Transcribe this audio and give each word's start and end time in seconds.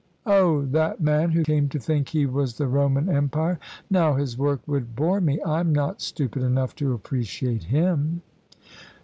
Oh, 0.25 0.65
that 0.65 0.99
man 0.99 1.29
who 1.29 1.43
came 1.43 1.69
to 1.69 1.77
think 1.79 2.09
he 2.09 2.25
was 2.25 2.57
the 2.57 2.65
Roman 2.65 3.07
Empire. 3.07 3.59
Now 3.87 4.15
his 4.15 4.35
work 4.35 4.61
would 4.67 4.95
bore 4.95 5.21
me 5.21 5.39
I'm 5.45 5.71
not 5.71 6.01
stupid 6.01 6.41
enough 6.41 6.73
to 6.77 6.93
appreciate 6.93 7.65
him." 7.65 8.23